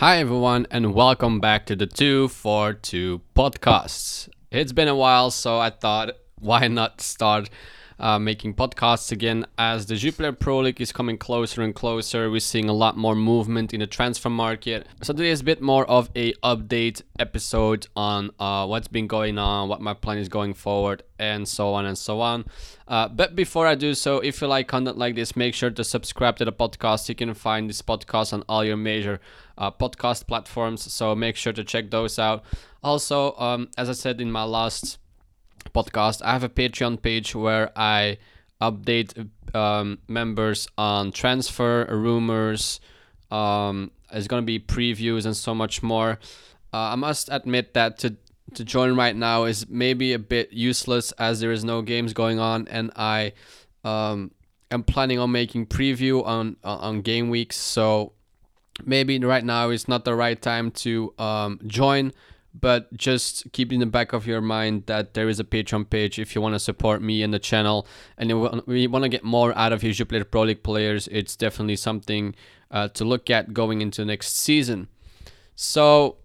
[0.00, 4.28] Hi, everyone, and welcome back to the 242 podcasts.
[4.50, 7.48] It's been a while, so I thought, why not start
[7.98, 12.30] uh, making podcasts again as the Jupiler Pro League is coming closer and closer.
[12.30, 14.86] We're seeing a lot more movement in the transfer market.
[15.02, 19.38] So today is a bit more of a update episode on uh, what's been going
[19.38, 22.44] on, what my plan is going forward, and so on and so on.
[22.88, 25.84] Uh, but before I do so, if you like content like this, make sure to
[25.84, 27.08] subscribe to the podcast.
[27.08, 29.20] You can find this podcast on all your major
[29.58, 32.44] uh, podcast platforms, so make sure to check those out.
[32.82, 34.98] Also, um, as I said in my last
[35.72, 38.18] podcast, I have a Patreon page where I
[38.60, 42.80] update um, members on transfer rumors.
[43.30, 46.18] Um, there's gonna be previews and so much more.
[46.72, 48.16] Uh, I must admit that to
[48.54, 52.38] to join right now is maybe a bit useless as there is no games going
[52.38, 53.32] on, and I
[53.84, 54.30] um,
[54.70, 57.56] am planning on making preview on on game weeks.
[57.56, 58.12] So
[58.84, 62.12] maybe right now is not the right time to um, join
[62.60, 66.18] but just keep in the back of your mind that there is a Patreon page
[66.18, 68.32] if you want to support me and the channel and
[68.66, 71.08] we want to get more out of your Jupiler Pro League players.
[71.08, 72.34] It's definitely something
[72.70, 74.88] uh, to look at going into next season.
[75.54, 76.16] So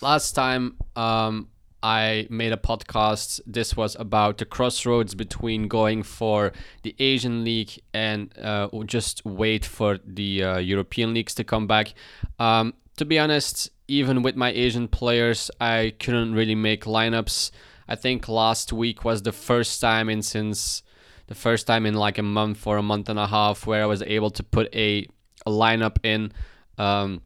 [0.00, 1.48] last time um,
[1.82, 3.40] I made a podcast.
[3.46, 9.64] This was about the crossroads between going for the Asian League and uh, just wait
[9.64, 11.94] for the uh, European leagues to come back.
[12.38, 17.50] Um, to be honest, even with my Asian players, I couldn't really make lineups.
[17.88, 20.82] I think last week was the first time in since
[21.26, 23.86] the first time in like a month or a month and a half where I
[23.86, 25.06] was able to put a,
[25.46, 26.32] a lineup in.
[26.76, 27.22] Um,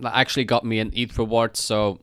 [0.00, 1.56] that actually got me an ETH reward.
[1.56, 2.00] So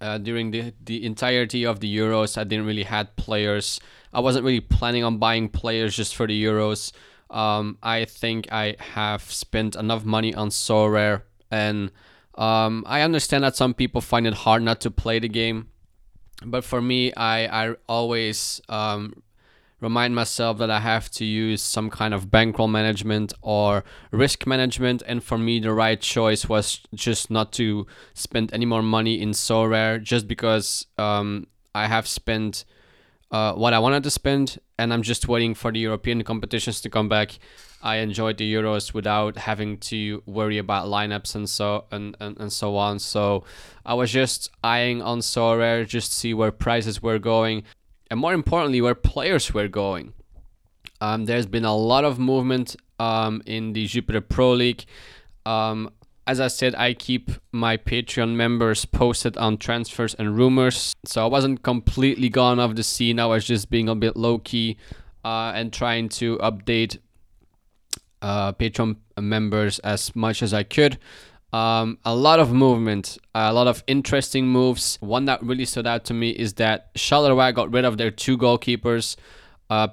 [0.00, 3.80] uh, during the the entirety of the Euros, I didn't really had players.
[4.12, 6.92] I wasn't really planning on buying players just for the Euros.
[7.30, 11.90] Um, I think I have spent enough money on Sorare and
[12.34, 15.68] um, I understand that some people find it hard not to play the game,
[16.44, 19.22] but for me, I I always um,
[19.80, 25.02] remind myself that I have to use some kind of bankroll management or risk management.
[25.06, 29.32] And for me, the right choice was just not to spend any more money in
[29.32, 32.64] Sorare, just because um, I have spent
[33.32, 36.90] uh, what I wanted to spend, and I'm just waiting for the European competitions to
[36.90, 37.38] come back.
[37.82, 42.52] I enjoyed the Euros without having to worry about lineups and so and, and, and
[42.52, 43.00] so on.
[43.00, 43.42] So
[43.84, 47.64] I was just eyeing on Sorare just to see where prices were going
[48.12, 50.12] and more importantly where players were going.
[51.00, 54.84] Um, there's been a lot of movement um, in the Jupiler Pro League.
[55.46, 55.90] Um,
[56.26, 60.94] as I said, I keep my Patreon members posted on transfers and rumors.
[61.04, 63.18] So I wasn't completely gone off the scene.
[63.18, 64.76] I was just being a bit low key
[65.24, 66.98] uh, and trying to update
[68.20, 70.98] uh, Patreon members as much as I could.
[71.52, 74.96] Um, a lot of movement, a lot of interesting moves.
[75.00, 78.38] One that really stood out to me is that Charleroi got rid of their two
[78.38, 79.16] goalkeepers.
[79.68, 79.88] Uh,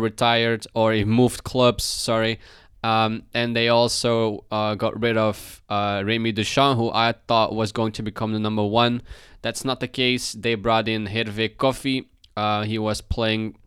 [0.00, 2.40] retired, or he moved clubs, sorry.
[2.88, 7.70] Um, and they also uh, got rid of uh, Rémy Descamps, who I thought was
[7.70, 9.02] going to become the number one.
[9.42, 10.32] That's not the case.
[10.32, 12.06] They brought in Hervé Koffi.
[12.34, 13.58] Uh, he was playing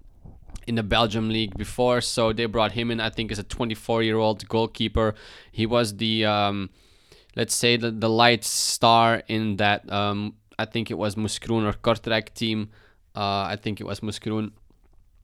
[0.65, 2.99] in the Belgium league before, so they brought him in.
[2.99, 5.13] I think as a 24 year old goalkeeper.
[5.51, 6.71] He was the um,
[7.35, 9.91] let's say the the light star in that.
[9.91, 12.69] Um, I think it was Mouscron or Kortrijk team.
[13.15, 14.51] Uh, I think it was Mouscron.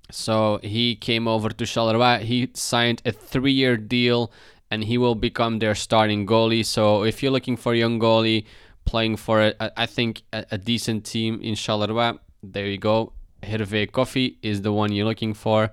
[0.09, 2.21] So he came over to Charleroi.
[2.21, 4.31] He signed a three-year deal,
[4.71, 6.65] and he will become their starting goalie.
[6.65, 8.45] So if you're looking for a young goalie
[8.85, 13.13] playing for a, I think a, a decent team in Charleroi, there you go.
[13.43, 15.71] Hervé Koffi is the one you're looking for.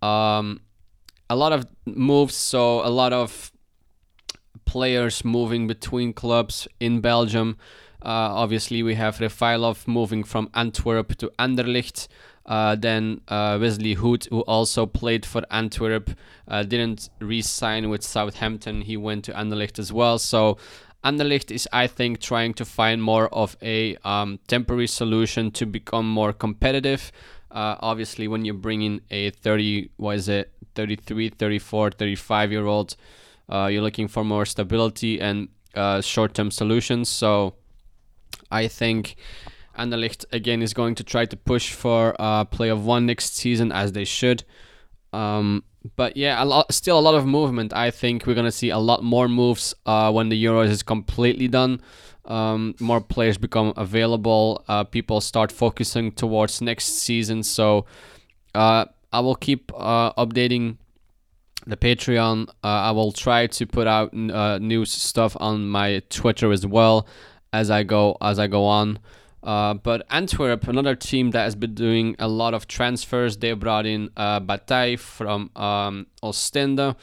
[0.00, 0.60] Um,
[1.28, 3.50] a lot of moves, so a lot of
[4.64, 7.56] players moving between clubs in Belgium.
[8.02, 12.06] Uh, obviously, we have Refaelov moving from Antwerp to Anderlecht.
[12.46, 16.10] Uh, then uh, Wesley Hoedt, who also played for Antwerp,
[16.46, 18.82] uh, didn't re-sign with Southampton.
[18.82, 20.18] He went to Anderlecht as well.
[20.18, 20.56] So
[21.04, 26.08] Anderlecht is, I think, trying to find more of a um, temporary solution to become
[26.08, 27.10] more competitive.
[27.50, 32.66] Uh, obviously, when you bring in a 30, what is it, 33, 34, 35 year
[32.66, 32.96] old,
[33.48, 37.08] uh, you're looking for more stability and uh, short term solutions.
[37.08, 37.54] So
[38.50, 39.16] I think
[39.78, 43.72] Anderlecht, again, is going to try to push for uh, play of one next season
[43.72, 44.44] as they should.
[45.12, 45.64] Um,
[45.94, 47.72] but yeah, a lot, still a lot of movement.
[47.72, 51.48] I think we're gonna see a lot more moves uh, when the Euros is completely
[51.48, 51.80] done.
[52.24, 54.64] Um, more players become available.
[54.66, 57.42] Uh, people start focusing towards next season.
[57.44, 57.86] So
[58.54, 60.78] uh, I will keep uh, updating
[61.66, 62.48] the Patreon.
[62.64, 67.06] Uh, I will try to put out uh, news stuff on my Twitter as well
[67.52, 68.98] as I go as I go on.
[69.46, 73.86] Uh, but Antwerp, another team that has been doing a lot of transfers, they brought
[73.86, 76.96] in uh, Bataille from um, Ostende.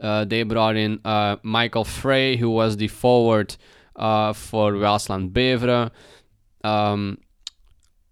[0.00, 3.56] Uh, they brought in uh, Michael Frey, who was the forward
[3.96, 5.90] uh, for Waasland Beveren.
[6.62, 7.18] Um,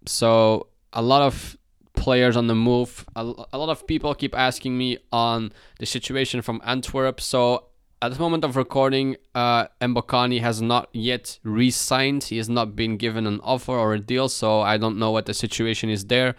[0.05, 1.55] so a lot of
[1.95, 3.05] players on the move.
[3.15, 3.21] A,
[3.53, 7.21] a lot of people keep asking me on the situation from Antwerp.
[7.21, 7.67] So
[8.01, 12.25] at the moment of recording, uh, Mbokani has not yet re-signed.
[12.25, 15.25] He has not been given an offer or a deal, so I don't know what
[15.25, 16.35] the situation is there.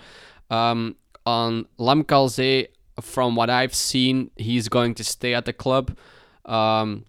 [0.50, 0.96] Um,
[1.26, 2.69] on Lamkel Zé,
[3.00, 5.96] from what I've seen, he's going to stay at the club.
[6.44, 7.05] Um,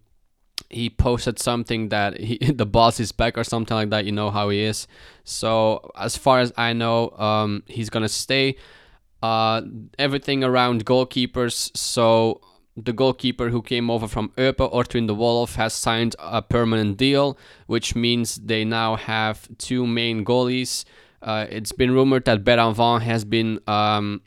[0.69, 4.05] he posted something that he, the boss is back or something like that.
[4.05, 4.87] You know how he is.
[5.23, 8.55] So as far as I know, um, he's gonna stay.
[9.21, 9.61] Uh,
[9.97, 11.75] everything around goalkeepers.
[11.75, 12.41] So
[12.85, 17.37] the goalkeeper who came over from Eupen, Ortwin de Wolf, has signed a permanent deal,
[17.67, 20.85] which means they now have two main goalies.
[21.21, 24.21] Uh, it's been rumored that Beiranvand has been um,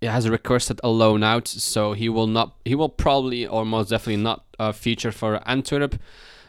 [0.00, 2.54] has requested a loan out, so he will not.
[2.64, 6.00] He will probably or most definitely not uh, feature for Antwerp.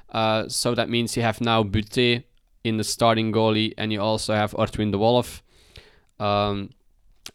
[0.10, 2.24] Uh, so that means you have now Butez
[2.64, 5.44] in the starting goalie, and you also have Ortwin de Wolf.
[6.20, 6.72] Um,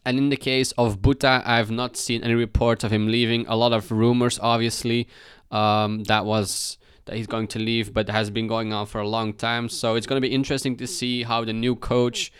[0.05, 3.45] and in the case of Buta, I've not seen any reports of him leaving.
[3.47, 5.07] A lot of rumors, obviously,
[5.51, 9.07] um, that was that he's going to leave, but has been going on for a
[9.07, 9.69] long time.
[9.69, 12.31] So it's going to be interesting to see how the new coach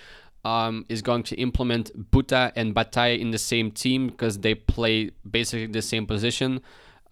[0.44, 5.12] um, is going to implement Buta and Bataille in the same team because they play
[5.30, 6.62] basically the same position.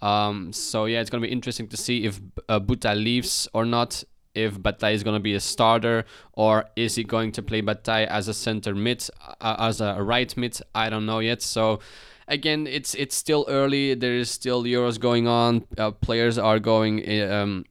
[0.02, 2.20] Um, so yeah, it's going to be interesting to see if
[2.50, 4.04] uh, Buta leaves or not
[4.36, 8.08] if Bataille is going to be a starter or is he going to play Bataille
[8.10, 9.08] as a center mid,
[9.42, 10.60] uh, as a right mid?
[10.74, 11.42] I don't know yet.
[11.42, 11.80] So
[12.28, 13.94] again, it's it's still early.
[13.94, 15.66] There is still Euros going on.
[15.78, 17.66] Uh, players are going um,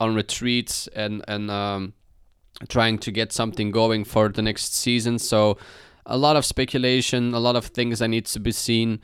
[0.00, 1.94] on retreats and and um,
[2.68, 5.18] trying to get something going for the next season.
[5.18, 5.58] So
[6.06, 9.00] a lot of speculation, a lot of things that needs to be seen.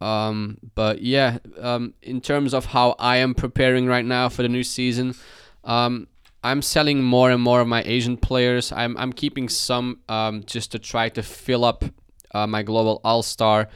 [0.00, 4.48] Um, but yeah, um, in terms of how I am preparing right now for the
[4.48, 5.14] new season,
[5.64, 6.06] um,
[6.42, 8.72] I'm selling more and more of my Asian players.
[8.72, 11.84] I'm I'm keeping some um, just to try to fill up
[12.32, 13.68] uh, my global all star,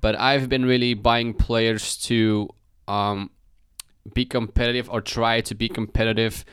[0.00, 2.48] but I've been really buying players to
[2.88, 3.30] um,
[4.14, 6.44] be competitive or try to be competitive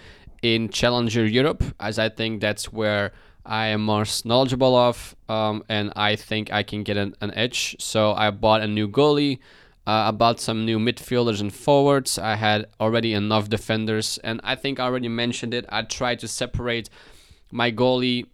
[0.41, 3.11] in Challenger Europe, as I think that's where
[3.45, 7.75] I am most knowledgeable of, um, and I think I can get an, an edge.
[7.79, 9.39] So I bought a new goalie.
[9.87, 12.19] Uh, about some new midfielders and forwards.
[12.19, 15.65] I had already enough defenders, and I think I already mentioned it.
[15.69, 16.89] I tried to separate
[17.53, 18.25] my goalie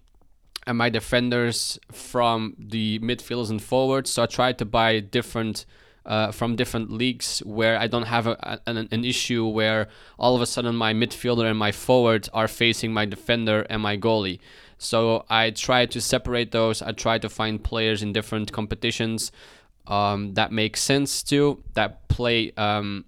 [0.65, 4.09] and my defenders from the midfielders and forwards.
[4.09, 5.67] So I tried to buy different.
[6.05, 9.87] Uh, from different leagues where I don't have a, an, an issue where
[10.19, 13.95] all of a sudden my midfielder and my forward are facing my defender and my
[13.95, 14.39] goalie.
[14.77, 16.81] So I try to separate those.
[16.81, 19.31] I try to find players in different competitions
[19.87, 21.63] um, that makes sense too.
[21.73, 23.05] That play um,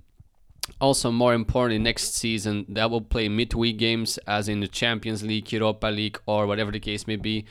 [0.82, 5.52] also more importantly next season that will play midweek games as in the Champions League,
[5.52, 7.46] Europa League, or whatever the case may be.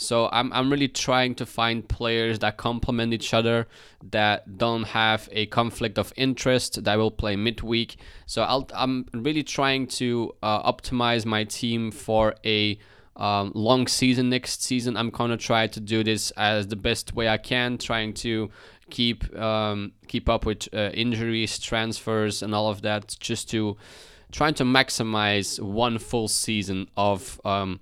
[0.00, 3.66] So I'm I'm really trying to find players that complement each other
[4.10, 7.96] that don't have a conflict of interest that will play midweek.
[8.24, 12.78] So I'll, I'm really trying to uh, optimize my team for a
[13.18, 14.96] um, long season next season.
[14.96, 18.50] I'm gonna try to do this as the best way I can, trying to
[18.90, 23.76] keep um, keep up with uh, injuries, transfers, and all of that, just to
[24.30, 27.80] trying to maximize one full season of um,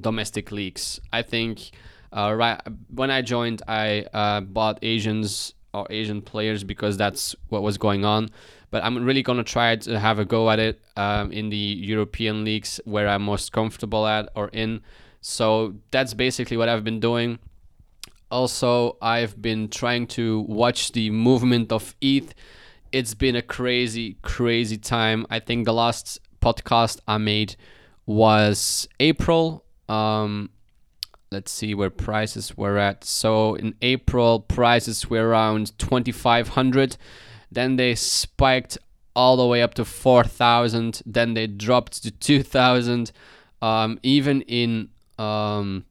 [0.00, 1.00] domestic leagues.
[1.12, 1.70] I think
[2.12, 2.60] uh, right
[2.92, 8.04] when I joined, I uh, bought Asians or Asian players because that's what was going
[8.04, 8.30] on
[8.70, 12.44] but I'm really gonna try to have a go at it um, in the European
[12.44, 14.82] leagues where I'm most comfortable at or in.
[15.20, 17.38] So that's basically what I've been doing.
[18.30, 22.34] Also, I've been trying to watch the movement of ETH.
[22.92, 25.26] It's been a crazy, crazy time.
[25.30, 27.56] I think the last podcast I made
[28.06, 29.64] was April.
[29.88, 30.50] Um,
[31.30, 33.04] let's see where prices were at.
[33.04, 36.96] So in April, prices were around 2500
[37.50, 38.78] then they spiked
[39.14, 41.02] all the way up to 4,000.
[41.04, 43.10] Then they dropped to 2,000.
[43.60, 45.84] Um, even in um,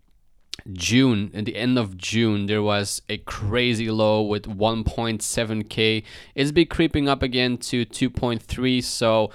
[0.72, 6.04] June, at the end of June, there was a crazy low with 1.7k.
[6.36, 8.82] It's been creeping up again to 2.3.
[8.84, 9.32] So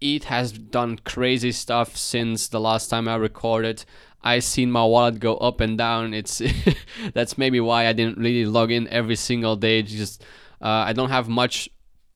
[0.00, 3.84] it has done crazy stuff since the last time I recorded.
[4.22, 6.14] I seen my wallet go up and down.
[6.14, 6.40] It's
[7.14, 9.82] that's maybe why I didn't really log in every single day.
[9.82, 10.24] Just
[10.64, 11.68] uh, I don't have much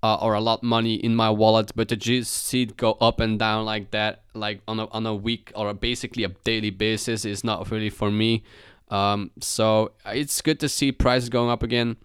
[0.02, 3.20] uh, or a lot money in my wallet, but to just see it go up
[3.20, 6.70] and down like that, like on a on a week or a basically a daily
[6.70, 8.42] basis, is not really for me.
[8.90, 11.96] Um, so it's good to see prices going up again.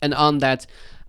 [0.00, 0.66] And on that,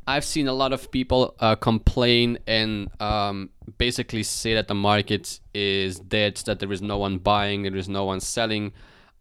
[0.08, 5.40] I've seen a lot of people uh, complain and um, basically say that the market
[5.54, 8.74] is dead, that there is no one buying, there is no one selling.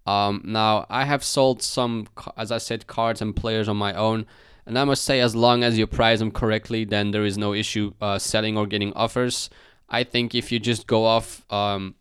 [0.07, 4.27] Um, now, I have sold some, as I said, cards and players on my own.
[4.69, 7.55] And I must say, as long as you price them correctly, then there is no
[7.55, 9.49] issue uh, selling or getting offers.
[9.89, 11.95] I think if you just go off um,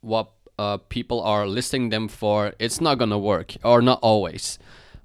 [0.00, 4.56] what uh, people are listing them for, it's not gonna work, or not always.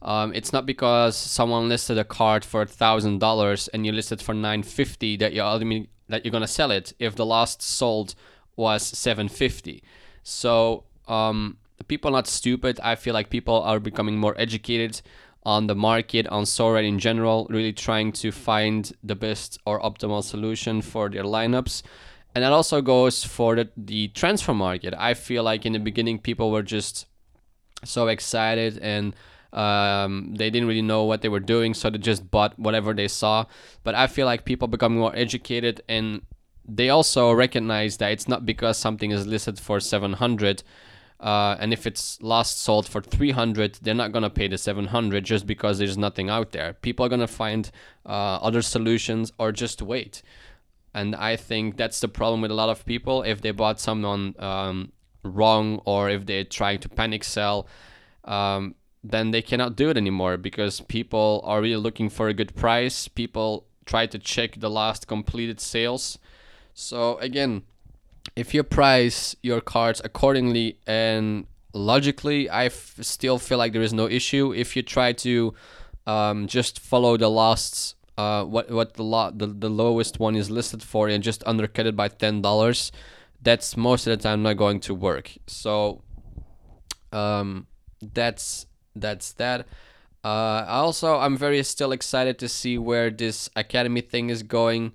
[0.04, 4.36] Um, it's not because someone listed a card for thousand dollars and you listed for
[4.36, 5.60] nine fifty that you're
[6.10, 6.94] that you're gonna sell it.
[7.00, 8.14] If the last sold
[8.56, 9.82] was seven fifty,
[10.22, 12.80] so um, people are not stupid.
[12.84, 15.02] I feel like people are becoming more educated
[15.46, 20.24] on the market, on Sorare in general, really trying to find the best or optimal
[20.24, 21.84] solution for their lineups.
[22.34, 24.94] And that also goes for the, the transfer market.
[24.98, 27.06] I feel like in the beginning, people were just
[27.84, 29.16] so excited and
[29.54, 33.08] um, they didn't really know what they were doing, so they just bought whatever they
[33.08, 33.46] saw.
[33.84, 36.24] But I feel like people become more educated and
[36.68, 40.64] they also recognize that it's not because something is listed for 700
[41.20, 45.24] uh, and if it's last sold for 300 they're not going to pay the 700
[45.24, 47.72] just because there's nothing out there people are going to find
[48.06, 50.22] uh, other solutions or just wait
[50.94, 54.36] and i think that's the problem with a lot of people if they bought someone
[54.40, 54.92] um,
[55.24, 57.68] wrong or if they're trying to panic sell
[58.26, 58.76] um,
[59.10, 63.08] then they cannot do it anymore because people are really looking for a good price.
[63.08, 66.18] People try to check the last completed sales.
[66.74, 67.64] So again,
[68.36, 73.94] if you price your cards accordingly and logically, I f- still feel like there is
[73.94, 74.54] no issue.
[74.54, 75.54] If you try to
[76.08, 80.50] um, just follow the last uh, what what the, lo- the the lowest one is
[80.50, 82.92] listed for and just undercut it by ten dollars,
[83.42, 85.32] that's most of the time not going to work.
[85.48, 86.02] So
[87.12, 87.68] um,
[88.02, 89.68] that's that's that.
[90.24, 94.94] Uh, also, I'm very still excited to see where this academy thing is going.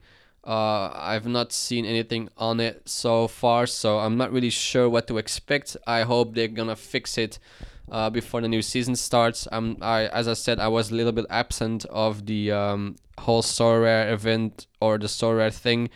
[0.51, 5.07] Uh, I've not seen anything on it so far, so I'm not really sure what
[5.07, 5.77] to expect.
[5.87, 7.39] I hope they're gonna fix it
[7.89, 9.47] uh, before the new season starts.
[9.53, 13.43] I'm, I, as I said, I was a little bit absent of the um, whole
[13.43, 15.89] Sorare event or the Sorare thing,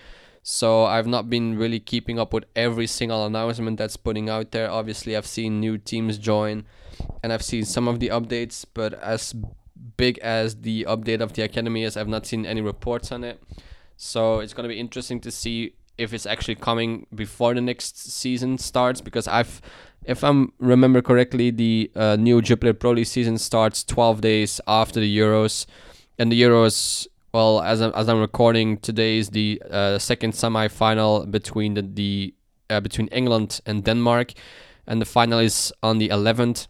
[0.45, 4.71] so I've not been really keeping up with every single announcement that's putting out there.
[4.71, 6.65] Obviously, I've seen new teams join
[7.25, 9.35] and I've seen some of the updates, but as
[9.97, 13.43] big as the update of the academy is, I've not seen any reports on it.
[14.05, 18.59] So it's gonna be interesting to see if it's actually coming before the next season
[18.59, 19.63] starts because I've
[20.05, 25.01] if I'm remember correctly, the uh, new Jupiler Pro League season starts 12 days after
[25.01, 25.65] the Euros,
[26.19, 31.25] and the Euros, well, as I'm, as I'm recording today, is the uh, second semi-final
[31.25, 32.35] between the, the
[32.69, 34.35] uh, between England and Denmark,
[34.87, 36.67] and the final is on the 11th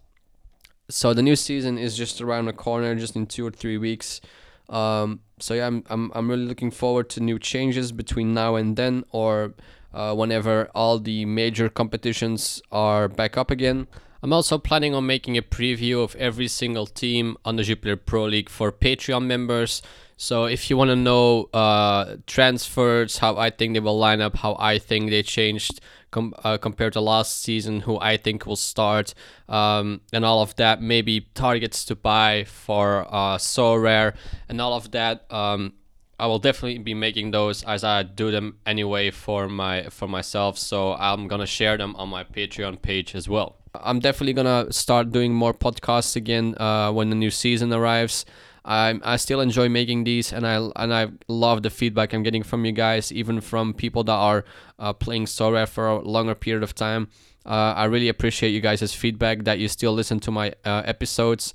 [0.91, 4.21] so the new season is just around the corner, just in two or three weeks.
[4.69, 8.77] Um, so yeah, I'm, I'm I'm really looking forward to new changes between now and
[8.77, 9.55] then, or
[9.93, 13.87] uh, whenever all the major competitions are back up again.
[14.23, 18.25] I'm also planning on making a preview of every single team on the Jupiler Pro
[18.25, 19.83] League for Patreon members.
[20.17, 24.37] So if you want to know uh, transfers, how I think they will line up,
[24.37, 25.81] how I think they changed
[26.11, 29.15] com- uh, compared to last season, who I think will start,
[29.49, 30.81] um, and all of that.
[30.81, 34.15] Maybe targets to buy for uh, Sorare,
[34.49, 35.31] and all of that.
[35.33, 35.75] Um,
[36.19, 40.59] I will definitely be making those as I do them anyway for my for myself.
[40.59, 43.57] So I'm gonna share them on my Patreon page as well.
[43.75, 48.25] I'm definitely gonna start doing more podcasts again uh, when the new season arrives.
[48.65, 52.43] I I still enjoy making these, and I and I love the feedback I'm getting
[52.43, 54.45] from you guys, even from people that are
[54.79, 57.09] uh, playing Sorare for a longer period of time.
[57.47, 61.53] Uh, I really appreciate you guys' feedback that you still listen to my uh, episodes.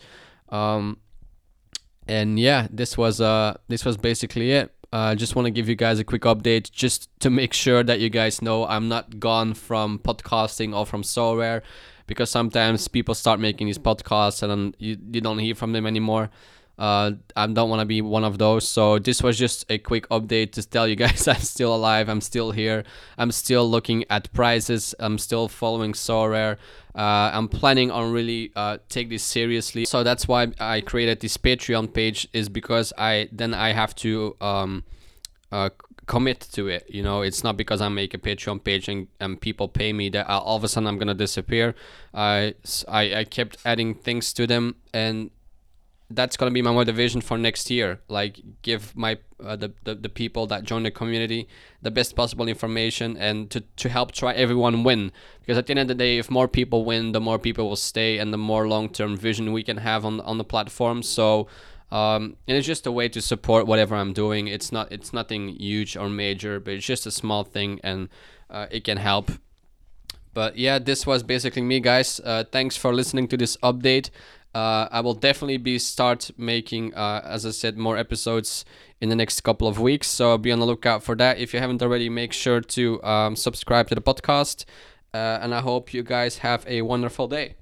[0.49, 0.97] Um,
[2.07, 4.73] and yeah, this was uh this was basically it.
[4.91, 7.83] I uh, just want to give you guys a quick update just to make sure
[7.83, 11.61] that you guys know I'm not gone from podcasting or from Sorare
[12.07, 16.31] because sometimes people start making these podcasts and you, you don't hear from them anymore.
[16.79, 18.65] Uh, I don't want to be one of those.
[18.65, 22.07] So this was just a quick update to tell you guys I'm still alive.
[22.07, 22.85] I'm still here.
[23.17, 24.95] I'm still looking at prices.
[24.97, 26.55] I'm still following Sorare.
[26.95, 29.83] Uh, I'm planning on really uh, take this seriously.
[29.83, 34.37] So that's why I created this Patreon page is because I then I have to
[34.39, 34.85] um,
[35.51, 35.71] uh,
[36.05, 36.85] commit to it.
[36.89, 40.07] You know, it's not because I make a Patreon page and, and people pay me
[40.09, 41.75] that all of a sudden I'm gonna disappear.
[42.13, 42.55] I,
[42.87, 45.29] I I kept adding things to them and
[46.11, 47.99] that's gonna be my motivation for next year.
[48.07, 51.47] Like give my uh, the, the the people that join the community
[51.81, 55.11] the best possible information and to to help try everyone win.
[55.41, 57.75] Because at the end of the day, if more people win, the more people will
[57.75, 61.03] stay, and the more long term vision we can have on on the platform.
[61.03, 61.47] So.
[61.91, 64.47] Um, and it's just a way to support whatever I'm doing.
[64.47, 68.09] It's not it's nothing huge or major, but it's just a small thing, and
[68.51, 69.31] uh, it can help
[70.33, 74.09] but yeah this was basically me guys uh, thanks for listening to this update
[74.55, 78.65] uh, i will definitely be start making uh, as i said more episodes
[79.01, 80.07] in the next couple of weeks.
[80.07, 81.37] So be on the lookout for that.
[81.37, 84.65] If you haven't already make sure to um, subscribe to the podcast.
[85.11, 87.55] Uh, and i hope you guys have a wonderful day